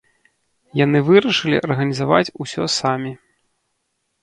[0.79, 3.11] Яны вырашылі арганізаваць усё самі.